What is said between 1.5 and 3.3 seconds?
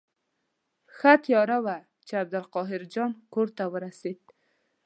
وه چې عبدالقاهر جان